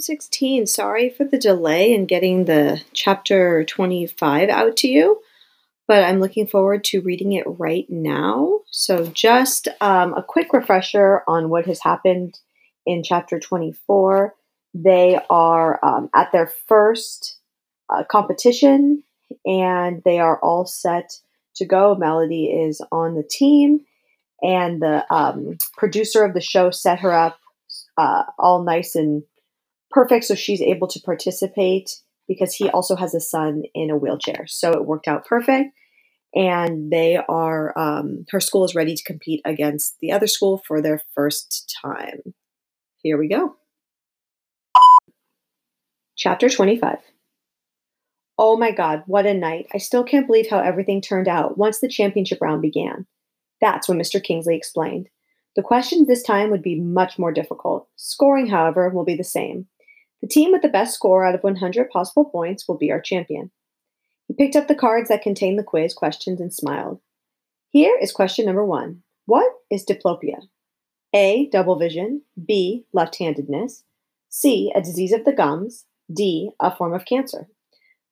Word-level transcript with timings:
Volume 0.00 0.16
16. 0.16 0.66
Sorry 0.66 1.10
for 1.10 1.24
the 1.24 1.36
delay 1.36 1.92
in 1.92 2.06
getting 2.06 2.46
the 2.46 2.80
chapter 2.94 3.64
25 3.64 4.48
out 4.48 4.76
to 4.78 4.88
you, 4.88 5.20
but 5.86 6.02
I'm 6.02 6.20
looking 6.20 6.46
forward 6.46 6.84
to 6.84 7.02
reading 7.02 7.32
it 7.32 7.44
right 7.46 7.84
now. 7.90 8.60
So, 8.70 9.04
just 9.08 9.68
um, 9.82 10.14
a 10.14 10.22
quick 10.22 10.54
refresher 10.54 11.22
on 11.28 11.50
what 11.50 11.66
has 11.66 11.82
happened 11.82 12.38
in 12.86 13.02
chapter 13.02 13.38
24. 13.38 14.34
They 14.72 15.20
are 15.28 15.78
um, 15.84 16.08
at 16.14 16.32
their 16.32 16.50
first 16.66 17.38
uh, 17.90 18.04
competition 18.10 19.02
and 19.44 20.00
they 20.06 20.18
are 20.18 20.40
all 20.40 20.64
set 20.64 21.10
to 21.56 21.66
go. 21.66 21.94
Melody 21.94 22.46
is 22.46 22.80
on 22.90 23.16
the 23.16 23.28
team, 23.30 23.80
and 24.40 24.80
the 24.80 25.04
um, 25.12 25.58
producer 25.76 26.24
of 26.24 26.32
the 26.32 26.40
show 26.40 26.70
set 26.70 27.00
her 27.00 27.12
up 27.12 27.38
uh, 27.98 28.22
all 28.38 28.64
nice 28.64 28.94
and 28.94 29.24
perfect 29.90 30.24
so 30.24 30.34
she's 30.34 30.62
able 30.62 30.88
to 30.88 31.00
participate 31.00 31.90
because 32.28 32.54
he 32.54 32.68
also 32.70 32.94
has 32.96 33.14
a 33.14 33.20
son 33.20 33.62
in 33.74 33.90
a 33.90 33.96
wheelchair. 33.96 34.46
So 34.46 34.72
it 34.72 34.86
worked 34.86 35.08
out 35.08 35.26
perfect. 35.26 35.74
And 36.32 36.92
they 36.92 37.16
are, 37.16 37.76
um, 37.76 38.24
her 38.30 38.38
school 38.38 38.64
is 38.64 38.74
ready 38.74 38.94
to 38.94 39.02
compete 39.02 39.40
against 39.44 39.96
the 40.00 40.12
other 40.12 40.28
school 40.28 40.62
for 40.64 40.80
their 40.80 41.00
first 41.12 41.76
time. 41.82 42.34
Here 43.02 43.18
we 43.18 43.28
go. 43.28 43.56
Chapter 46.16 46.48
25. 46.48 46.98
Oh 48.38 48.56
my 48.56 48.70
God, 48.70 49.02
what 49.06 49.26
a 49.26 49.34
night. 49.34 49.66
I 49.74 49.78
still 49.78 50.04
can't 50.04 50.26
believe 50.26 50.48
how 50.48 50.60
everything 50.60 51.00
turned 51.00 51.28
out 51.28 51.58
once 51.58 51.80
the 51.80 51.88
championship 51.88 52.40
round 52.40 52.62
began. 52.62 53.06
That's 53.60 53.88
when 53.88 53.98
Mr. 53.98 54.22
Kingsley 54.22 54.56
explained. 54.56 55.08
The 55.56 55.62
questions 55.62 56.06
this 56.06 56.22
time 56.22 56.50
would 56.50 56.62
be 56.62 56.80
much 56.80 57.18
more 57.18 57.32
difficult. 57.32 57.88
Scoring, 57.96 58.46
however, 58.46 58.88
will 58.88 59.04
be 59.04 59.16
the 59.16 59.24
same. 59.24 59.66
The 60.22 60.28
team 60.28 60.52
with 60.52 60.62
the 60.62 60.68
best 60.68 60.94
score 60.94 61.24
out 61.24 61.34
of 61.34 61.42
100 61.42 61.90
possible 61.90 62.26
points 62.26 62.68
will 62.68 62.76
be 62.76 62.90
our 62.90 63.00
champion. 63.00 63.50
He 64.28 64.34
picked 64.34 64.56
up 64.56 64.68
the 64.68 64.74
cards 64.74 65.08
that 65.08 65.22
contained 65.22 65.58
the 65.58 65.64
quiz 65.64 65.94
questions 65.94 66.40
and 66.40 66.52
smiled. 66.52 67.00
Here 67.70 67.96
is 68.00 68.12
question 68.12 68.46
number 68.46 68.64
one 68.64 69.02
What 69.26 69.50
is 69.70 69.84
diplopia? 69.84 70.42
A. 71.14 71.48
Double 71.50 71.76
vision. 71.76 72.22
B. 72.46 72.84
Left 72.92 73.16
handedness. 73.16 73.84
C. 74.28 74.72
A 74.74 74.80
disease 74.80 75.12
of 75.12 75.24
the 75.24 75.32
gums. 75.32 75.86
D. 76.12 76.50
A 76.60 76.74
form 76.74 76.94
of 76.94 77.04
cancer. 77.04 77.48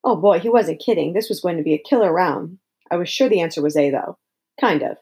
Oh 0.03 0.15
boy, 0.15 0.39
he 0.39 0.49
wasn't 0.49 0.81
kidding. 0.81 1.13
This 1.13 1.29
was 1.29 1.41
going 1.41 1.57
to 1.57 1.63
be 1.63 1.73
a 1.73 1.83
killer 1.83 2.11
round. 2.11 2.57
I 2.91 2.95
was 2.95 3.09
sure 3.09 3.29
the 3.29 3.41
answer 3.41 3.61
was 3.61 3.77
A, 3.77 3.89
though. 3.89 4.17
Kind 4.59 4.81
of. 4.81 4.97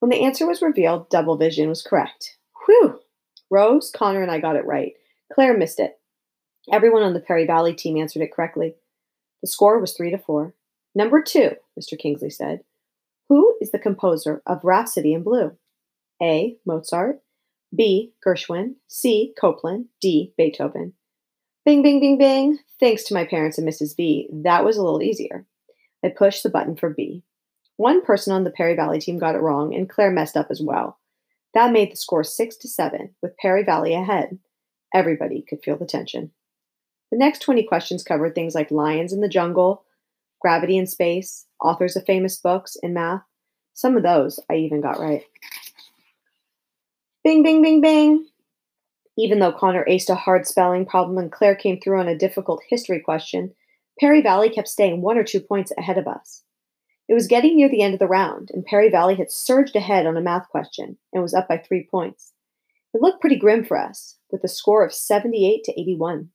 When 0.00 0.10
the 0.10 0.24
answer 0.24 0.46
was 0.46 0.62
revealed, 0.62 1.10
double 1.10 1.36
vision 1.36 1.68
was 1.68 1.82
correct. 1.82 2.36
Whew! 2.66 3.00
Rose, 3.50 3.90
Connor, 3.94 4.22
and 4.22 4.30
I 4.30 4.38
got 4.38 4.56
it 4.56 4.66
right. 4.66 4.92
Claire 5.32 5.56
missed 5.56 5.80
it. 5.80 5.98
Everyone 6.70 7.02
on 7.02 7.14
the 7.14 7.20
Perry 7.20 7.46
Valley 7.46 7.74
team 7.74 7.96
answered 7.96 8.22
it 8.22 8.32
correctly. 8.32 8.74
The 9.42 9.48
score 9.48 9.78
was 9.78 9.92
three 9.94 10.10
to 10.10 10.18
four. 10.18 10.54
Number 10.94 11.22
two, 11.22 11.52
Mr. 11.78 11.98
Kingsley 11.98 12.30
said. 12.30 12.60
Who 13.28 13.56
is 13.60 13.70
the 13.70 13.78
composer 13.78 14.42
of 14.46 14.64
Rhapsody 14.64 15.14
in 15.14 15.22
Blue? 15.22 15.56
A. 16.20 16.56
Mozart. 16.66 17.20
B. 17.74 18.12
Gershwin. 18.26 18.74
C. 18.86 19.32
Copland. 19.38 19.86
D. 20.00 20.32
Beethoven. 20.36 20.94
Bing, 21.64 21.82
bing, 21.82 22.00
bing, 22.00 22.18
bing. 22.18 22.58
Thanks 22.80 23.04
to 23.04 23.14
my 23.14 23.24
parents 23.24 23.58
and 23.58 23.68
Mrs. 23.68 23.96
V, 23.96 24.28
that 24.32 24.64
was 24.64 24.76
a 24.76 24.82
little 24.82 25.02
easier. 25.02 25.46
I 26.04 26.08
pushed 26.08 26.42
the 26.42 26.48
button 26.48 26.76
for 26.76 26.90
B. 26.90 27.24
One 27.76 28.04
person 28.04 28.32
on 28.32 28.44
the 28.44 28.50
Perry 28.50 28.74
Valley 28.74 29.00
team 29.00 29.18
got 29.18 29.34
it 29.34 29.40
wrong, 29.40 29.74
and 29.74 29.88
Claire 29.88 30.10
messed 30.10 30.36
up 30.36 30.46
as 30.50 30.62
well. 30.62 30.98
That 31.54 31.72
made 31.72 31.92
the 31.92 31.96
score 31.96 32.24
six 32.24 32.56
to 32.58 32.68
seven, 32.68 33.14
with 33.22 33.36
Perry 33.36 33.64
Valley 33.64 33.94
ahead. 33.94 34.38
Everybody 34.94 35.44
could 35.46 35.62
feel 35.62 35.76
the 35.76 35.86
tension. 35.86 36.32
The 37.10 37.18
next 37.18 37.40
20 37.40 37.64
questions 37.64 38.02
covered 38.02 38.34
things 38.34 38.54
like 38.54 38.70
lions 38.70 39.12
in 39.12 39.20
the 39.20 39.28
jungle, 39.28 39.84
gravity 40.40 40.76
in 40.76 40.86
space, 40.86 41.46
authors 41.62 41.96
of 41.96 42.04
famous 42.04 42.36
books, 42.36 42.76
and 42.82 42.94
math. 42.94 43.22
Some 43.74 43.96
of 43.96 44.02
those 44.02 44.40
I 44.50 44.56
even 44.56 44.80
got 44.80 45.00
right. 45.00 45.22
Bing, 47.24 47.42
bing, 47.42 47.62
bing, 47.62 47.80
bing. 47.80 48.26
Even 49.16 49.40
though 49.40 49.52
Connor 49.52 49.84
aced 49.88 50.10
a 50.10 50.14
hard 50.14 50.46
spelling 50.46 50.86
problem 50.86 51.18
and 51.18 51.32
Claire 51.32 51.56
came 51.56 51.80
through 51.80 52.00
on 52.00 52.08
a 52.08 52.16
difficult 52.16 52.62
history 52.68 53.00
question, 53.00 53.54
Perry 53.98 54.22
Valley 54.22 54.48
kept 54.48 54.68
staying 54.68 55.02
one 55.02 55.18
or 55.18 55.24
two 55.24 55.40
points 55.40 55.72
ahead 55.76 55.98
of 55.98 56.06
us. 56.06 56.44
It 57.08 57.14
was 57.14 57.26
getting 57.26 57.56
near 57.56 57.68
the 57.68 57.82
end 57.82 57.94
of 57.94 58.00
the 58.00 58.06
round, 58.06 58.50
and 58.52 58.64
Perry 58.64 58.90
Valley 58.90 59.16
had 59.16 59.32
surged 59.32 59.74
ahead 59.74 60.06
on 60.06 60.16
a 60.16 60.20
math 60.20 60.48
question 60.48 60.98
and 61.12 61.22
was 61.22 61.34
up 61.34 61.48
by 61.48 61.56
three 61.56 61.88
points. 61.90 62.32
It 62.94 63.00
looked 63.00 63.20
pretty 63.20 63.36
grim 63.36 63.64
for 63.64 63.78
us, 63.78 64.18
with 64.30 64.44
a 64.44 64.48
score 64.48 64.84
of 64.84 64.92
78 64.92 65.64
to 65.64 65.80
81. 65.80 66.30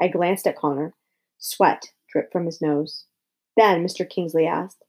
I 0.00 0.08
glanced 0.08 0.46
at 0.46 0.56
Connor. 0.56 0.94
Sweat 1.38 1.90
dripped 2.10 2.32
from 2.32 2.46
his 2.46 2.60
nose. 2.60 3.04
Then 3.56 3.84
Mr. 3.84 4.08
Kingsley 4.08 4.46
asked, 4.46 4.84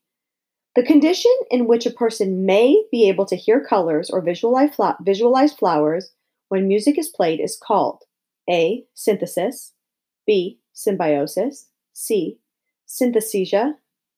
The 0.75 0.83
condition 0.83 1.33
in 1.49 1.67
which 1.67 1.85
a 1.85 1.91
person 1.91 2.45
may 2.45 2.83
be 2.91 3.07
able 3.07 3.25
to 3.27 3.35
hear 3.35 3.63
colors 3.63 4.09
or 4.09 4.21
visualize, 4.21 4.71
visualize 5.01 5.53
flowers 5.53 6.11
when 6.49 6.67
music 6.67 6.97
is 6.97 7.09
played 7.09 7.39
is 7.39 7.59
called 7.61 8.03
A. 8.49 8.85
Synthesis, 8.93 9.73
B. 10.25 10.59
Symbiosis, 10.73 11.67
C. 11.93 12.39
Synesthesia, 12.87 13.75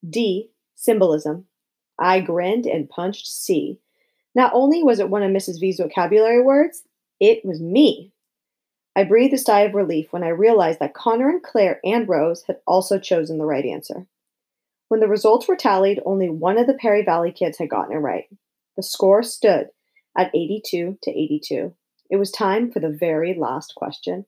D 0.08 0.52
symbolism. 0.76 1.46
I 2.00 2.22
grinned 2.22 2.66
and 2.66 2.90
punched 2.90 3.28
C. 3.28 3.80
Not 4.36 4.52
only 4.54 4.84
was 4.84 5.00
it 5.00 5.10
one 5.10 5.24
of 5.24 5.32
Mrs. 5.32 5.60
V's 5.60 5.80
vocabulary 5.80 6.42
words, 6.42 6.84
it 7.20 7.44
was 7.44 7.60
me. 7.60 8.14
I 8.96 9.04
breathed 9.04 9.34
a 9.34 9.38
sigh 9.38 9.62
of 9.62 9.76
relief 9.76 10.12
when 10.12 10.24
I 10.24 10.30
realized 10.30 10.80
that 10.80 10.94
Connor 10.94 11.30
and 11.30 11.44
Claire 11.44 11.80
and 11.84 12.08
Rose 12.08 12.44
had 12.48 12.60
also 12.66 13.00
chosen 13.00 13.38
the 13.38 13.46
right 13.46 13.66
answer. 13.66 14.08
When 14.88 15.00
the 15.00 15.08
results 15.08 15.48
were 15.48 15.56
tallied, 15.56 16.02
only 16.06 16.30
one 16.30 16.58
of 16.58 16.68
the 16.68 16.74
Perry 16.74 17.04
Valley 17.04 17.32
kids 17.32 17.60
had 17.60 17.70
gotten 17.70 17.96
it 17.96 18.00
right. 18.00 18.26
The 18.76 18.84
score 18.84 19.22
stood 19.24 19.70
at 20.18 20.34
82 20.34 20.98
to 21.02 21.12
82. 21.12 21.74
It 22.10 22.18
was 22.18 22.32
time 22.32 22.72
for 22.72 22.80
the 22.80 22.90
very 22.90 23.34
last 23.36 23.76
question. 23.76 24.26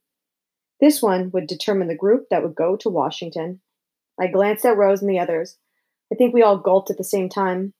This 0.80 1.02
one 1.02 1.32
would 1.32 1.48
determine 1.48 1.88
the 1.88 1.96
group 1.96 2.30
that 2.30 2.44
would 2.44 2.56
go 2.56 2.76
to 2.78 2.90
Washington. 2.90 3.62
I 4.20 4.28
glanced 4.28 4.66
at 4.66 4.78
Rose 4.78 5.02
and 5.02 5.10
the 5.10 5.20
others. 5.20 5.58
I 6.12 6.16
think 6.16 6.34
we 6.34 6.44
all 6.44 6.58
gulped 6.58 6.92
at 6.92 6.98
the 6.98 7.04
same 7.04 7.30
time. 7.30 7.74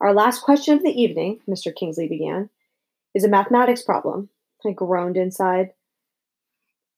Our 0.00 0.12
last 0.14 0.42
question 0.42 0.74
of 0.74 0.82
the 0.82 1.00
evening, 1.00 1.40
Mr. 1.48 1.74
Kingsley 1.74 2.08
began, 2.08 2.50
is 3.14 3.24
a 3.24 3.28
mathematics 3.28 3.82
problem. 3.82 4.28
I 4.66 4.72
groaned 4.72 5.16
inside. 5.16 5.72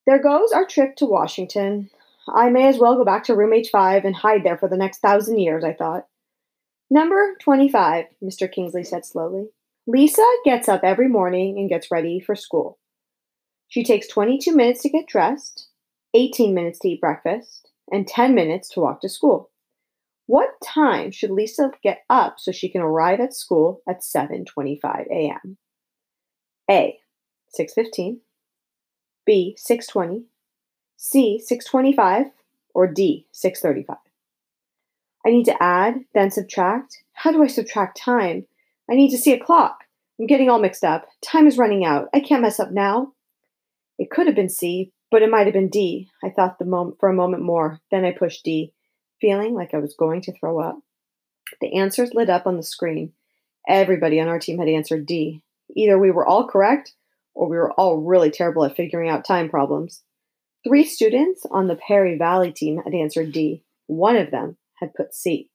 There 0.07 0.23
goes 0.23 0.53
our 0.53 0.67
trip 0.67 0.97
to 0.97 1.07
Washington. 1.07 1.91
I 2.29 2.51
may 2.51 2.69
as 2.69 2.79
well 2.79 2.97
go 2.97 3.05
back 3.05 3.25
to 3.25 3.37
room 3.37 3.51
H5 3.51 4.05
and 4.05 4.15
hide 4.15 4.45
there 4.45 4.59
for 4.59 4.69
the 4.69 4.77
next 4.77 4.99
thousand 4.99 5.39
years, 5.39 5.65
I 5.65 5.73
thought. 5.73 6.07
Number 6.91 7.37
25, 7.41 8.07
Mr. 8.23 8.51
Kingsley 8.51 8.85
said 8.85 9.07
slowly. 9.07 9.49
Lisa 9.87 10.27
gets 10.45 10.69
up 10.69 10.83
every 10.85 11.09
morning 11.09 11.59
and 11.59 11.69
gets 11.69 11.91
ready 11.91 12.21
for 12.21 12.37
school. 12.37 12.79
She 13.69 13.83
takes 13.83 14.07
22 14.09 14.55
minutes 14.55 14.83
to 14.83 14.91
get 14.91 15.07
dressed, 15.07 15.69
18 16.15 16.55
minutes 16.55 16.79
to 16.81 16.91
eat 16.91 17.01
breakfast, 17.01 17.71
and 17.91 18.07
10 18.07 18.35
minutes 18.35 18.69
to 18.71 18.81
walk 18.81 19.01
to 19.01 19.09
school. 19.09 19.51
What 20.27 20.51
time 20.63 21.11
should 21.11 21.31
Lisa 21.31 21.71
get 21.83 22.03
up 22.09 22.35
so 22.39 22.53
she 22.53 22.69
can 22.71 22.81
arrive 22.81 23.21
at 23.21 23.35
school 23.35 23.83
at 23.89 24.03
7:25 24.03 25.07
a.m.? 25.11 25.59
A. 26.71 26.99
6:15, 27.59 28.21
B. 29.25 29.57
6:20, 29.59 30.25
C. 30.97 31.39
6:25, 31.39 32.33
or 32.75 32.87
D. 32.87 33.27
6:35. 33.33 33.99
I 35.25 35.31
need 35.31 35.45
to 35.45 35.63
add, 35.63 36.05
then 36.15 36.31
subtract. 36.31 37.03
How 37.13 37.31
do 37.31 37.43
I 37.43 37.47
subtract 37.47 37.97
time? 37.97 38.47
I 38.91 38.95
need 38.95 39.11
to 39.11 39.19
see 39.19 39.33
a 39.33 39.39
clock. 39.39 39.85
I'm 40.19 40.27
getting 40.27 40.51
all 40.51 40.59
mixed 40.59 40.85
up. 40.85 41.07
Time 41.21 41.47
is 41.47 41.59
running 41.59 41.85
out. 41.85 42.09
I 42.13 42.21
can't 42.21 42.43
mess 42.43 42.59
up 42.59 42.73
now. 42.73 43.13
It 43.99 44.11
could 44.11 44.27
have 44.27 44.37
been 44.37 44.49
C, 44.49 44.93
but 45.11 45.23
it 45.23 45.31
might 45.31 45.47
have 45.47 45.55
been 45.55 45.69
D. 45.69 46.09
I 46.25 46.31
thought 46.31 46.59
the 46.59 46.65
mom- 46.65 46.97
for 46.99 47.09
a 47.09 47.15
moment 47.15 47.43
more. 47.43 47.81
Then 47.91 48.05
I 48.05 48.13
pushed 48.13 48.45
D 48.45 48.73
feeling 49.21 49.55
like 49.55 49.73
I 49.73 49.79
was 49.79 49.95
going 49.95 50.21
to 50.23 50.33
throw 50.33 50.61
up. 50.61 50.81
The 51.61 51.75
answers 51.77 52.13
lit 52.13 52.29
up 52.29 52.47
on 52.47 52.57
the 52.57 52.63
screen. 52.63 53.13
Everybody 53.69 54.21
on 54.21 54.29
our 54.29 54.41
team 54.41 54.59
had 54.59 54.69
answered 54.69 55.07
D. 55.07 55.43
Either 55.75 55.99
we 55.99 56.11
were 56.11 56.27
all 56.27 56.49
correct 56.49 56.95
or 57.35 57.49
we 57.49 57.57
were 57.57 57.73
all 57.73 57.99
really 57.99 58.31
terrible 58.31 58.65
at 58.65 58.77
figuring 58.77 59.09
out 59.09 59.25
time 59.25 59.49
problems. 59.49 60.03
Three 60.65 60.85
students 60.85 61.45
on 61.51 61.67
the 61.67 61.77
Perry 61.77 62.17
Valley 62.17 62.53
team 62.53 62.81
had 62.85 62.95
answered 62.95 63.33
D. 63.33 63.65
One 63.87 64.17
of 64.17 64.31
them 64.31 64.57
had 64.81 64.95
put 64.95 65.15
C. 65.15 65.51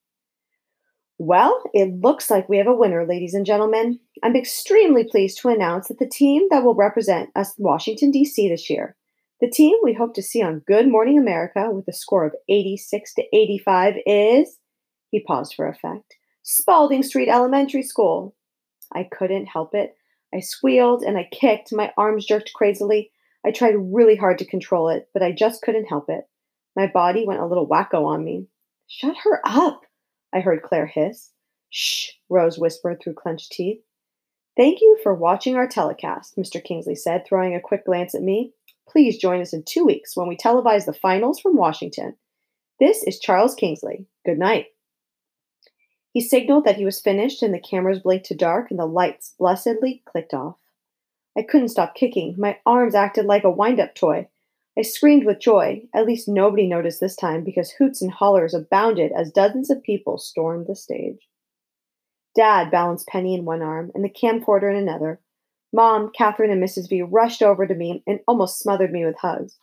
Well, 1.18 1.64
it 1.74 2.00
looks 2.02 2.30
like 2.30 2.48
we 2.48 2.58
have 2.58 2.68
a 2.68 2.76
winner, 2.76 3.06
ladies 3.06 3.34
and 3.34 3.46
gentlemen. 3.46 4.00
I'm 4.22 4.36
extremely 4.36 5.04
pleased 5.04 5.40
to 5.40 5.50
announce 5.50 5.88
that 5.88 5.98
the 5.98 6.08
team 6.08 6.48
that 6.52 6.64
will 6.64 6.76
represent 6.76 7.30
us 7.36 7.56
Washington, 7.58 8.12
D.C. 8.12 8.50
this 8.50 8.70
year 8.70 8.96
the 9.40 9.50
team 9.50 9.78
we 9.84 9.94
hope 9.94 10.16
to 10.16 10.24
see 10.24 10.42
on 10.42 10.64
Good 10.66 10.88
Morning 10.88 11.20
America 11.20 11.70
with 11.70 11.88
a 11.88 11.94
score 11.94 12.26
of 12.26 12.36
86 12.50 13.14
to 13.16 13.24
85 13.32 13.96
is, 14.06 14.58
he 15.12 15.20
paused 15.20 15.54
for 15.56 15.68
effect, 15.68 16.16
Spaulding 16.42 17.04
Street 17.04 17.30
Elementary 17.30 17.84
School. 17.84 18.36
I 18.92 19.04
couldn't 19.04 19.46
help 19.46 19.76
it. 19.76 19.96
I 20.38 20.42
squealed 20.42 21.02
and 21.02 21.18
I 21.18 21.28
kicked, 21.32 21.74
my 21.74 21.92
arms 21.98 22.28
jerked 22.28 22.52
crazily. 22.54 23.12
I 23.44 23.50
tried 23.50 23.74
really 23.76 24.16
hard 24.16 24.38
to 24.38 24.46
control 24.46 24.90
it, 24.90 25.10
but 25.12 25.24
I 25.24 25.32
just 25.32 25.64
couldn't 25.64 25.86
help 25.86 26.12
it. 26.12 26.28
My 26.76 26.86
body 26.86 27.26
went 27.26 27.40
a 27.40 27.46
little 27.48 27.68
wacko 27.68 28.06
on 28.06 28.24
me. 28.24 28.46
Shut 28.88 29.18
her 29.24 29.42
up, 29.44 29.82
I 30.32 30.42
heard 30.42 30.62
Claire 30.62 30.86
hiss. 30.86 31.32
Shh, 31.72 32.12
Rose 32.30 32.60
whispered 32.60 33.02
through 33.02 33.16
clenched 33.16 33.52
teeth. 33.52 33.82
Thank 34.56 34.80
you 34.80 35.00
for 35.02 35.16
watching 35.16 35.56
our 35.56 35.68
telecast, 35.68 36.38
Mr. 36.38 36.64
Kingsley 36.64 36.96
said, 36.96 37.26
throwing 37.26 37.56
a 37.56 37.60
quick 37.60 37.86
glance 37.86 38.14
at 38.14 38.22
me. 38.22 38.54
Please 38.88 39.18
join 39.18 39.42
us 39.42 39.54
in 39.54 39.64
two 39.64 39.86
weeks 39.86 40.16
when 40.16 40.28
we 40.28 40.38
televise 40.38 40.86
the 40.86 40.94
finals 40.94 41.40
from 41.40 41.58
Washington. 41.58 42.16
This 42.80 43.02
is 43.02 43.20
Charles 43.20 43.56
Kingsley. 43.56 44.06
Good 44.24 44.38
night. 44.38 44.68
He 46.14 46.22
signaled 46.22 46.66
that 46.66 46.78
he 46.78 46.86
was 46.86 47.02
finished, 47.02 47.44
and 47.44 47.54
the 47.54 47.60
cameras 47.60 48.00
blinked 48.00 48.26
to 48.28 48.36
dark 48.36 48.72
and 48.72 48.80
the 48.80 48.86
lights 48.86 49.36
blessedly 49.38 50.04
clicked 50.06 50.34
off. 50.34 50.58
I 51.38 51.44
couldn't 51.44 51.70
stop 51.70 51.94
kicking. 51.94 52.36
My 52.38 52.60
arms 52.66 52.96
acted 52.96 53.26
like 53.26 53.44
a 53.44 53.52
wind 53.52 53.80
up 53.80 53.94
toy. 53.94 54.28
I 54.78 54.82
screamed 54.82 55.26
with 55.26 55.40
joy. 55.40 55.88
At 55.94 56.06
least 56.06 56.28
nobody 56.28 56.68
noticed 56.68 57.00
this 57.00 57.16
time 57.16 57.44
because 57.44 57.72
hoots 57.72 58.02
and 58.02 58.12
hollers 58.12 58.54
abounded 58.54 59.12
as 59.12 59.32
dozens 59.32 59.70
of 59.70 59.84
people 59.84 60.18
stormed 60.18 60.68
the 60.68 60.76
stage. 60.76 61.28
Dad 62.36 62.70
balanced 62.70 63.08
Penny 63.08 63.34
in 63.34 63.46
one 63.46 63.64
arm 63.64 63.92
and 63.96 64.04
the 64.04 64.10
camcorder 64.10 64.70
in 64.70 64.78
another. 64.78 65.20
Mom, 65.74 66.12
Catherine, 66.16 66.52
and 66.52 66.64
Mrs. 66.64 66.90
V 66.90 67.02
rushed 67.02 67.42
over 67.42 67.66
to 67.68 67.74
me 67.76 68.04
and 68.06 68.20
almost 68.28 68.60
smothered 68.60 68.92
me 68.92 69.04
with 69.04 69.18
hugs. 69.18 69.58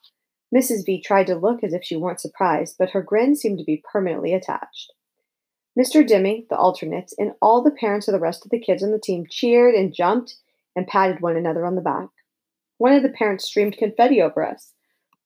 Mrs. 0.55 0.85
V 0.85 1.01
tried 1.01 1.29
to 1.29 1.37
look 1.37 1.65
as 1.65 1.73
if 1.73 1.85
she 1.85 1.97
weren't 1.97 2.21
surprised, 2.21 2.77
but 2.79 2.91
her 2.91 3.03
grin 3.03 3.35
seemed 3.37 3.59
to 3.59 3.65
be 3.65 3.83
permanently 3.93 4.35
attached. 4.35 4.93
Mr. 5.79 6.07
Dimming, 6.07 6.47
the 6.51 6.57
alternates, 6.57 7.15
and 7.19 7.33
all 7.43 7.63
the 7.63 7.71
parents 7.71 8.07
of 8.07 8.13
the 8.13 8.21
rest 8.21 8.45
of 8.45 8.51
the 8.51 8.61
kids 8.61 8.83
on 8.83 8.93
the 8.93 8.99
team 8.99 9.27
cheered 9.29 9.75
and 9.75 9.95
jumped 9.95 10.37
and 10.77 10.87
patted 10.87 11.21
one 11.21 11.37
another 11.37 11.67
on 11.67 11.75
the 11.75 11.81
back. 11.81 12.09
One 12.79 12.93
of 12.93 13.03
the 13.03 13.09
parents 13.09 13.45
streamed 13.45 13.77
confetti 13.77 14.23
over 14.23 14.47
us. 14.47 14.73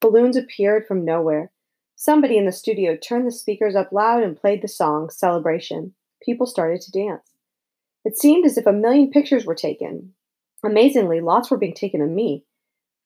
Balloons 0.00 0.36
appeared 0.36 0.86
from 0.86 1.04
nowhere. 1.04 1.50
Somebody 1.96 2.38
in 2.38 2.46
the 2.46 2.52
studio 2.52 2.96
turned 2.96 3.26
the 3.26 3.32
speakers 3.32 3.74
up 3.74 3.92
loud 3.92 4.22
and 4.22 4.36
played 4.36 4.62
the 4.62 4.68
song 4.68 5.10
Celebration. 5.10 5.94
People 6.22 6.46
started 6.46 6.80
to 6.82 6.92
dance. 6.92 7.32
It 8.04 8.16
seemed 8.16 8.46
as 8.46 8.56
if 8.56 8.66
a 8.66 8.72
million 8.72 9.10
pictures 9.10 9.44
were 9.44 9.54
taken. 9.54 10.14
Amazingly, 10.64 11.20
lots 11.20 11.50
were 11.50 11.58
being 11.58 11.74
taken 11.74 12.00
of 12.00 12.08
me. 12.08 12.44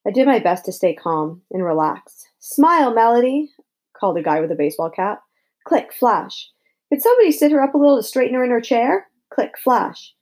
I 0.06 0.10
did 0.10 0.26
my 0.26 0.38
best 0.38 0.64
to 0.66 0.72
stay 0.72 0.94
calm 0.94 1.42
and 1.50 1.64
relax. 1.64 2.26
Smile, 2.38 2.92
Melody, 2.92 3.50
called 3.96 4.16
a 4.16 4.22
guy 4.22 4.40
with 4.40 4.50
a 4.50 4.56
baseball 4.56 4.90
cap. 4.90 5.22
Click, 5.64 5.92
flash. 5.92 6.50
Could 6.92 7.00
somebody 7.00 7.32
sit 7.32 7.52
her 7.52 7.62
up 7.62 7.72
a 7.72 7.78
little 7.78 7.96
to 7.96 8.02
straighten 8.02 8.34
her 8.34 8.44
in 8.44 8.50
her 8.50 8.60
chair? 8.60 9.06
Click, 9.32 9.56
flash. 9.56 10.12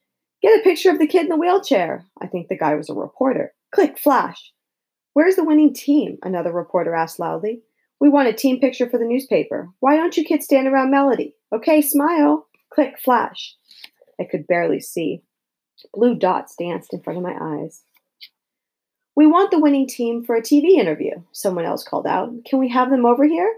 Get 0.41 0.61
a 0.61 0.63
picture 0.63 0.89
of 0.91 1.01
the 1.01 1.07
kid 1.09 1.23
in 1.23 1.29
the 1.29 1.37
wheelchair. 1.37 2.07
I 2.23 2.29
think 2.29 2.47
the 2.47 2.57
guy 2.57 2.77
was 2.77 2.89
a 2.89 2.95
reporter. 2.95 3.53
Click, 3.75 3.99
flash. 3.99 4.53
Where's 5.13 5.35
the 5.35 5.45
winning 5.45 5.75
team? 5.75 6.19
Another 6.23 6.53
reporter 6.53 6.95
asked 6.95 7.19
loudly. 7.19 7.63
We 7.99 8.09
want 8.09 8.29
a 8.29 8.33
team 8.33 8.61
picture 8.61 8.89
for 8.89 8.99
the 8.99 9.05
newspaper. 9.05 9.69
Why 9.81 9.97
don't 9.97 10.17
you 10.17 10.23
kids 10.23 10.45
stand 10.45 10.69
around 10.69 10.93
Melody? 10.93 11.35
Okay, 11.53 11.83
smile. 11.83 12.47
Click, 12.73 13.01
flash. 13.05 13.57
I 14.21 14.25
could 14.31 14.47
barely 14.47 14.79
see. 14.79 15.23
Blue 15.93 16.15
dots 16.15 16.55
danced 16.57 16.95
in 16.95 17.03
front 17.03 17.17
of 17.17 17.25
my 17.25 17.35
eyes. 17.37 17.83
We 19.17 19.27
want 19.27 19.51
the 19.51 19.59
winning 19.59 19.89
team 19.89 20.23
for 20.23 20.37
a 20.37 20.41
TV 20.41 20.79
interview, 20.79 21.25
someone 21.33 21.65
else 21.65 21.83
called 21.83 22.07
out. 22.07 22.31
Can 22.49 22.61
we 22.61 22.69
have 22.69 22.91
them 22.91 23.07
over 23.07 23.25
here? 23.25 23.53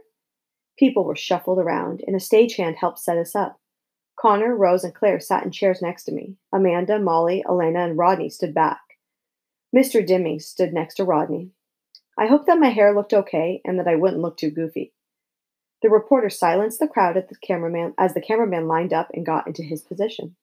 People 0.78 1.04
were 1.04 1.16
shuffled 1.16 1.58
around, 1.58 2.02
and 2.06 2.16
a 2.16 2.18
stagehand 2.18 2.76
helped 2.76 2.98
set 2.98 3.18
us 3.18 3.34
up. 3.34 3.60
Connor, 4.18 4.56
Rose, 4.56 4.84
and 4.84 4.94
Claire 4.94 5.20
sat 5.20 5.44
in 5.44 5.50
chairs 5.50 5.82
next 5.82 6.04
to 6.04 6.12
me. 6.12 6.36
Amanda, 6.52 6.98
Molly, 6.98 7.44
Elena, 7.48 7.80
and 7.80 7.98
Rodney 7.98 8.30
stood 8.30 8.54
back. 8.54 8.80
Mr. 9.74 10.06
Dimming 10.06 10.38
stood 10.38 10.72
next 10.72 10.96
to 10.96 11.04
Rodney. 11.04 11.50
I 12.18 12.26
hoped 12.26 12.46
that 12.46 12.60
my 12.60 12.68
hair 12.68 12.94
looked 12.94 13.14
okay 13.14 13.60
and 13.64 13.78
that 13.78 13.88
I 13.88 13.96
wouldn't 13.96 14.20
look 14.20 14.36
too 14.36 14.50
goofy. 14.50 14.92
The 15.82 15.88
reporter 15.88 16.30
silenced 16.30 16.78
the 16.78 16.86
crowd 16.86 17.16
at 17.16 17.28
the 17.28 17.36
cameraman 17.36 17.94
as 17.98 18.14
the 18.14 18.20
cameraman 18.20 18.68
lined 18.68 18.92
up 18.92 19.08
and 19.14 19.26
got 19.26 19.46
into 19.46 19.62
his 19.62 19.82
position. 19.82 20.36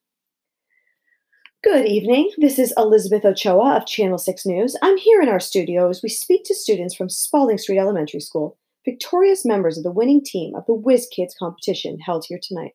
Good 1.62 1.86
evening. 1.86 2.30
This 2.38 2.58
is 2.58 2.74
Elizabeth 2.76 3.24
Ochoa 3.24 3.76
of 3.76 3.86
Channel 3.86 4.18
6 4.18 4.46
News. 4.46 4.76
I'm 4.82 4.96
here 4.96 5.20
in 5.22 5.28
our 5.28 5.40
studio 5.40 5.88
as 5.88 6.02
we 6.02 6.08
speak 6.08 6.44
to 6.44 6.54
students 6.54 6.94
from 6.94 7.08
Spaulding 7.08 7.58
Street 7.58 7.78
Elementary 7.78 8.20
School, 8.20 8.58
victorious 8.84 9.44
members 9.44 9.76
of 9.76 9.84
the 9.84 9.92
winning 9.92 10.22
team 10.24 10.54
of 10.54 10.66
the 10.66 10.74
Whiz 10.74 11.08
Kids 11.14 11.34
competition 11.38 11.98
held 11.98 12.24
here 12.28 12.40
tonight. 12.42 12.72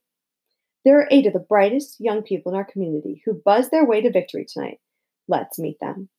There 0.84 1.00
are 1.00 1.08
eight 1.10 1.26
of 1.26 1.34
the 1.34 1.40
brightest 1.40 1.98
young 2.00 2.22
people 2.22 2.52
in 2.52 2.58
our 2.58 2.66
community 2.66 3.22
who 3.26 3.42
buzzed 3.44 3.72
their 3.72 3.86
way 3.86 4.02
to 4.02 4.12
victory 4.12 4.46
tonight. 4.48 4.80
Let's 5.28 5.58
meet 5.58 5.80
them. 5.80 6.10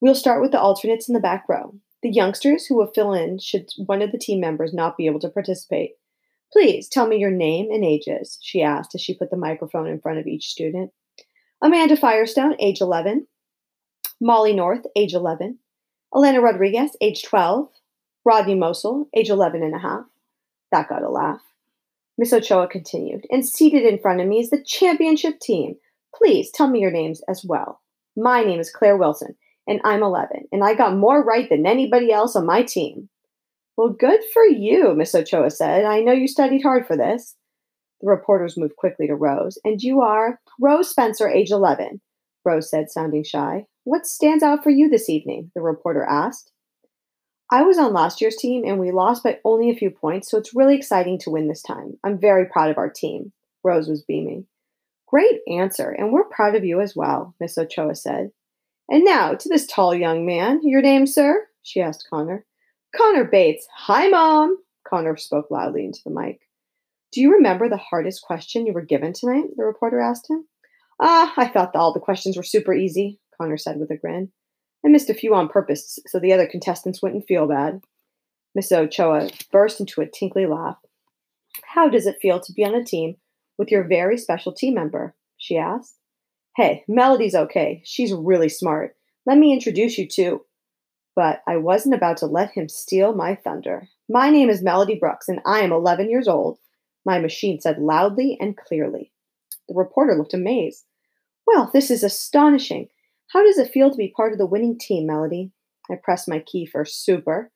We'll 0.00 0.14
start 0.14 0.40
with 0.40 0.52
the 0.52 0.60
alternates 0.60 1.08
in 1.08 1.14
the 1.14 1.20
back 1.20 1.44
row, 1.48 1.74
the 2.02 2.10
youngsters 2.10 2.66
who 2.66 2.76
will 2.76 2.90
fill 2.92 3.12
in 3.12 3.38
should 3.38 3.68
one 3.86 4.02
of 4.02 4.10
the 4.10 4.18
team 4.18 4.40
members 4.40 4.74
not 4.74 4.96
be 4.96 5.06
able 5.06 5.20
to 5.20 5.28
participate. 5.28 5.92
Please 6.52 6.88
tell 6.88 7.06
me 7.06 7.16
your 7.16 7.30
name 7.30 7.70
and 7.70 7.84
ages, 7.84 8.38
she 8.42 8.60
asked 8.60 8.94
as 8.94 9.00
she 9.00 9.16
put 9.16 9.30
the 9.30 9.36
microphone 9.36 9.86
in 9.86 10.00
front 10.00 10.18
of 10.18 10.26
each 10.26 10.48
student. 10.48 10.90
Amanda 11.62 11.96
Firestone, 11.96 12.56
age 12.58 12.80
11. 12.80 13.28
Molly 14.20 14.52
North, 14.52 14.84
age 14.96 15.14
11. 15.14 15.60
Elena 16.14 16.40
Rodriguez, 16.40 16.90
age 17.00 17.22
12. 17.22 17.68
Rodney 18.24 18.54
Mosel, 18.54 19.08
age 19.16 19.30
11 19.30 19.62
and 19.62 19.74
a 19.74 19.78
half. 19.78 20.04
That 20.70 20.88
got 20.88 21.02
a 21.02 21.10
laugh. 21.10 21.40
Miss 22.16 22.32
Ochoa 22.32 22.68
continued, 22.68 23.26
and 23.30 23.46
seated 23.46 23.84
in 23.84 23.98
front 23.98 24.20
of 24.20 24.28
me 24.28 24.40
is 24.40 24.50
the 24.50 24.62
championship 24.64 25.40
team. 25.40 25.74
Please 26.14 26.50
tell 26.52 26.68
me 26.68 26.80
your 26.80 26.90
names 26.90 27.22
as 27.28 27.44
well. 27.44 27.80
My 28.16 28.44
name 28.44 28.60
is 28.60 28.70
Claire 28.70 28.96
Wilson, 28.96 29.34
and 29.66 29.80
I'm 29.84 30.02
11, 30.02 30.48
and 30.52 30.62
I 30.62 30.74
got 30.74 30.96
more 30.96 31.24
right 31.24 31.48
than 31.48 31.66
anybody 31.66 32.12
else 32.12 32.36
on 32.36 32.46
my 32.46 32.62
team. 32.62 33.08
Well, 33.76 33.90
good 33.98 34.20
for 34.32 34.44
you, 34.44 34.94
Miss 34.94 35.14
Ochoa 35.14 35.50
said. 35.50 35.84
I 35.84 36.00
know 36.00 36.12
you 36.12 36.28
studied 36.28 36.62
hard 36.62 36.86
for 36.86 36.96
this. 36.96 37.34
The 38.02 38.08
reporters 38.08 38.56
moved 38.56 38.76
quickly 38.76 39.06
to 39.06 39.14
Rose. 39.14 39.58
And 39.64 39.80
you 39.80 40.00
are? 40.00 40.38
Rose 40.60 40.90
Spencer, 40.90 41.28
age 41.28 41.50
11, 41.50 42.00
Rose 42.44 42.70
said, 42.70 42.90
sounding 42.90 43.24
shy. 43.24 43.64
What 43.84 44.06
stands 44.06 44.44
out 44.44 44.62
for 44.62 44.70
you 44.70 44.88
this 44.88 45.08
evening? 45.08 45.50
The 45.54 45.62
reporter 45.62 46.04
asked. 46.04 46.51
I 47.52 47.64
was 47.64 47.76
on 47.76 47.92
last 47.92 48.22
year's 48.22 48.36
team 48.36 48.64
and 48.64 48.80
we 48.80 48.92
lost 48.92 49.22
by 49.22 49.38
only 49.44 49.68
a 49.68 49.76
few 49.76 49.90
points, 49.90 50.30
so 50.30 50.38
it's 50.38 50.56
really 50.56 50.74
exciting 50.74 51.18
to 51.18 51.30
win 51.30 51.48
this 51.48 51.60
time. 51.60 51.98
I'm 52.02 52.18
very 52.18 52.46
proud 52.46 52.70
of 52.70 52.78
our 52.78 52.88
team. 52.88 53.30
Rose 53.62 53.88
was 53.88 54.00
beaming. 54.00 54.46
Great 55.06 55.40
answer, 55.46 55.90
and 55.90 56.10
we're 56.10 56.24
proud 56.24 56.54
of 56.54 56.64
you 56.64 56.80
as 56.80 56.96
well, 56.96 57.34
Miss 57.38 57.58
Ochoa 57.58 57.94
said. 57.94 58.30
And 58.88 59.04
now 59.04 59.34
to 59.34 59.48
this 59.50 59.66
tall 59.66 59.94
young 59.94 60.24
man. 60.24 60.60
Your 60.62 60.80
name, 60.80 61.06
sir? 61.06 61.46
she 61.62 61.82
asked 61.82 62.06
Connor. 62.08 62.46
Connor 62.96 63.24
Bates. 63.24 63.68
Hi, 63.76 64.08
Mom. 64.08 64.56
Connor 64.88 65.18
spoke 65.18 65.50
loudly 65.50 65.84
into 65.84 66.00
the 66.06 66.10
mic. 66.10 66.40
Do 67.12 67.20
you 67.20 67.32
remember 67.32 67.68
the 67.68 67.76
hardest 67.76 68.22
question 68.22 68.64
you 68.66 68.72
were 68.72 68.80
given 68.80 69.12
tonight? 69.12 69.50
The 69.58 69.64
reporter 69.64 70.00
asked 70.00 70.30
him. 70.30 70.46
Ah, 71.02 71.34
I 71.36 71.48
thought 71.48 71.76
all 71.76 71.92
the 71.92 72.00
questions 72.00 72.34
were 72.34 72.42
super 72.42 72.72
easy, 72.72 73.20
Connor 73.36 73.58
said 73.58 73.78
with 73.78 73.90
a 73.90 73.96
grin. 73.98 74.32
I 74.84 74.88
missed 74.88 75.10
a 75.10 75.14
few 75.14 75.34
on 75.34 75.48
purpose 75.48 75.98
so 76.06 76.18
the 76.18 76.32
other 76.32 76.46
contestants 76.46 77.02
wouldn't 77.02 77.26
feel 77.26 77.46
bad. 77.46 77.80
Miss 78.54 78.72
Ochoa 78.72 79.30
burst 79.50 79.80
into 79.80 80.00
a 80.00 80.06
tinkly 80.06 80.46
laugh. 80.46 80.76
How 81.64 81.88
does 81.88 82.06
it 82.06 82.18
feel 82.20 82.40
to 82.40 82.52
be 82.52 82.64
on 82.64 82.74
a 82.74 82.84
team 82.84 83.16
with 83.58 83.70
your 83.70 83.84
very 83.84 84.18
special 84.18 84.52
team 84.52 84.74
member? 84.74 85.14
she 85.36 85.56
asked. 85.56 85.98
Hey, 86.56 86.84
Melody's 86.86 87.34
okay. 87.34 87.82
She's 87.84 88.12
really 88.12 88.48
smart. 88.48 88.96
Let 89.24 89.38
me 89.38 89.52
introduce 89.52 89.96
you 89.96 90.06
to. 90.08 90.44
But 91.14 91.42
I 91.46 91.56
wasn't 91.56 91.94
about 91.94 92.18
to 92.18 92.26
let 92.26 92.52
him 92.52 92.68
steal 92.68 93.14
my 93.14 93.34
thunder. 93.34 93.88
My 94.08 94.30
name 94.30 94.50
is 94.50 94.62
Melody 94.62 94.96
Brooks, 94.96 95.28
and 95.28 95.40
I 95.46 95.60
am 95.60 95.72
11 95.72 96.10
years 96.10 96.28
old. 96.28 96.58
My 97.04 97.18
machine 97.18 97.60
said 97.60 97.78
loudly 97.78 98.36
and 98.40 98.56
clearly. 98.56 99.12
The 99.68 99.74
reporter 99.74 100.14
looked 100.14 100.34
amazed. 100.34 100.84
Well, 101.46 101.70
this 101.72 101.90
is 101.90 102.02
astonishing. 102.02 102.88
How 103.32 103.42
does 103.42 103.56
it 103.56 103.72
feel 103.72 103.90
to 103.90 103.96
be 103.96 104.12
part 104.14 104.32
of 104.32 104.38
the 104.38 104.46
winning 104.46 104.78
team, 104.78 105.06
Melody? 105.06 105.52
I 105.90 105.94
pressed 105.94 106.28
my 106.28 106.40
key 106.40 106.66
for 106.66 106.84
super. 106.84 107.50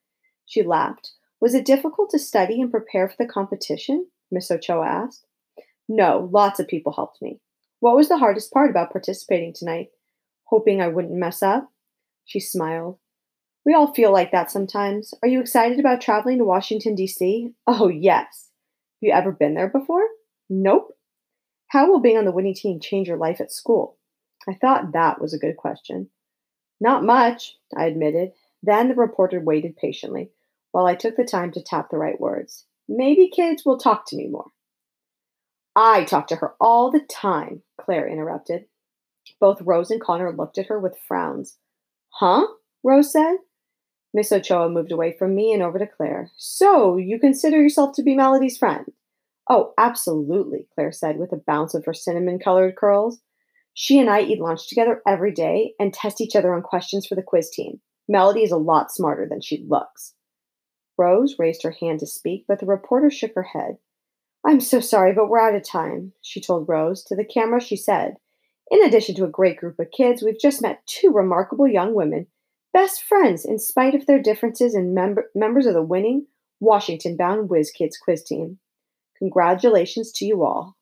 She 0.46 0.62
laughed. 0.62 1.12
Was 1.38 1.54
it 1.54 1.66
difficult 1.66 2.08
to 2.10 2.18
study 2.18 2.62
and 2.62 2.70
prepare 2.70 3.08
for 3.08 3.16
the 3.18 3.30
competition? 3.30 4.06
Miss 4.30 4.50
Ochoa 4.50 4.86
asked. 4.86 5.26
No, 5.86 6.30
lots 6.32 6.58
of 6.58 6.66
people 6.66 6.94
helped 6.94 7.20
me. 7.20 7.40
What 7.80 7.94
was 7.94 8.08
the 8.08 8.16
hardest 8.16 8.52
part 8.52 8.70
about 8.70 8.90
participating 8.90 9.52
tonight? 9.52 9.88
Hoping 10.44 10.80
I 10.80 10.88
wouldn't 10.88 11.12
mess 11.12 11.42
up? 11.42 11.70
She 12.24 12.40
smiled. 12.40 12.98
We 13.66 13.74
all 13.74 13.92
feel 13.92 14.12
like 14.12 14.32
that 14.32 14.50
sometimes. 14.50 15.12
Are 15.22 15.28
you 15.28 15.40
excited 15.40 15.78
about 15.78 16.00
traveling 16.00 16.38
to 16.38 16.44
Washington, 16.44 16.94
D.C.? 16.94 17.52
Oh, 17.66 17.88
yes. 17.88 18.48
Have 19.02 19.08
you 19.08 19.12
ever 19.12 19.30
been 19.30 19.52
there 19.52 19.68
before? 19.68 20.06
Nope. 20.48 20.96
How 21.68 21.86
will 21.86 22.00
being 22.00 22.16
on 22.16 22.24
the 22.24 22.32
winning 22.32 22.54
team 22.54 22.80
change 22.80 23.08
your 23.08 23.18
life 23.18 23.42
at 23.42 23.52
school? 23.52 23.98
I 24.48 24.54
thought 24.54 24.92
that 24.92 25.20
was 25.20 25.34
a 25.34 25.38
good 25.38 25.56
question. 25.56 26.10
Not 26.80 27.04
much, 27.04 27.56
I 27.76 27.86
admitted. 27.86 28.32
Then 28.62 28.88
the 28.88 28.94
reporter 28.94 29.40
waited 29.40 29.76
patiently 29.76 30.30
while 30.72 30.86
I 30.86 30.94
took 30.94 31.16
the 31.16 31.24
time 31.24 31.52
to 31.52 31.62
tap 31.62 31.90
the 31.90 31.98
right 31.98 32.20
words. 32.20 32.66
Maybe 32.88 33.28
kids 33.28 33.64
will 33.64 33.78
talk 33.78 34.06
to 34.06 34.16
me 34.16 34.28
more. 34.28 34.50
I 35.74 36.04
talk 36.04 36.28
to 36.28 36.36
her 36.36 36.54
all 36.60 36.90
the 36.90 37.00
time, 37.00 37.62
Claire 37.80 38.08
interrupted. 38.08 38.66
Both 39.40 39.62
Rose 39.62 39.90
and 39.90 40.00
Connor 40.00 40.32
looked 40.32 40.58
at 40.58 40.66
her 40.66 40.78
with 40.78 40.98
frowns. 41.06 41.56
Huh? 42.10 42.46
Rose 42.82 43.12
said. 43.12 43.36
Miss 44.14 44.32
Ochoa 44.32 44.70
moved 44.70 44.92
away 44.92 45.14
from 45.18 45.34
me 45.34 45.52
and 45.52 45.62
over 45.62 45.78
to 45.78 45.86
Claire. 45.86 46.30
So, 46.36 46.96
you 46.96 47.18
consider 47.18 47.60
yourself 47.60 47.94
to 47.96 48.02
be 48.02 48.14
Melody's 48.14 48.56
friend? 48.56 48.86
Oh, 49.48 49.74
absolutely, 49.76 50.66
Claire 50.74 50.92
said 50.92 51.18
with 51.18 51.32
a 51.32 51.42
bounce 51.46 51.74
of 51.74 51.84
her 51.84 51.94
cinnamon 51.94 52.38
colored 52.38 52.76
curls. 52.76 53.20
She 53.78 53.98
and 53.98 54.08
I 54.08 54.22
eat 54.22 54.40
lunch 54.40 54.70
together 54.70 55.02
every 55.06 55.32
day 55.32 55.74
and 55.78 55.92
test 55.92 56.22
each 56.22 56.34
other 56.34 56.54
on 56.54 56.62
questions 56.62 57.06
for 57.06 57.14
the 57.14 57.22
quiz 57.22 57.50
team. 57.50 57.82
Melody 58.08 58.42
is 58.42 58.50
a 58.50 58.56
lot 58.56 58.90
smarter 58.90 59.28
than 59.28 59.42
she 59.42 59.66
looks. 59.68 60.14
Rose 60.96 61.36
raised 61.38 61.62
her 61.62 61.72
hand 61.72 62.00
to 62.00 62.06
speak, 62.06 62.46
but 62.48 62.58
the 62.58 62.64
reporter 62.64 63.10
shook 63.10 63.34
her 63.34 63.42
head. 63.42 63.76
I'm 64.46 64.60
so 64.60 64.80
sorry, 64.80 65.12
but 65.12 65.28
we're 65.28 65.46
out 65.46 65.54
of 65.54 65.62
time, 65.62 66.14
she 66.22 66.40
told 66.40 66.70
Rose. 66.70 67.04
To 67.04 67.14
the 67.14 67.22
camera, 67.22 67.60
she 67.60 67.76
said, 67.76 68.14
In 68.70 68.82
addition 68.82 69.14
to 69.16 69.24
a 69.24 69.28
great 69.28 69.58
group 69.58 69.78
of 69.78 69.90
kids, 69.90 70.22
we've 70.22 70.40
just 70.40 70.62
met 70.62 70.86
two 70.86 71.10
remarkable 71.10 71.68
young 71.68 71.94
women, 71.94 72.28
best 72.72 73.02
friends 73.02 73.44
in 73.44 73.58
spite 73.58 73.94
of 73.94 74.06
their 74.06 74.22
differences 74.22 74.74
and 74.74 74.94
mem- 74.94 75.18
members 75.34 75.66
of 75.66 75.74
the 75.74 75.82
winning 75.82 76.28
Washington 76.60 77.14
bound 77.14 77.50
Whiz 77.50 77.70
Kids 77.70 77.98
quiz 77.98 78.24
team. 78.24 78.58
Congratulations 79.18 80.12
to 80.12 80.24
you 80.24 80.44
all. 80.44 80.78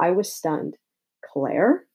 I 0.00 0.12
was 0.12 0.32
stunned. 0.32 0.78
Claire? 1.22 1.87